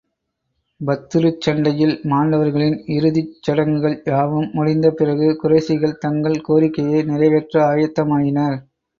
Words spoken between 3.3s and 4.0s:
சடங்குகள்